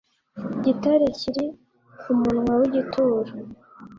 [0.63, 1.45] gitare kiri
[1.99, 3.31] ku munwa w igituro